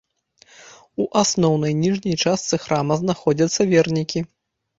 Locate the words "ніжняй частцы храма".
1.83-2.99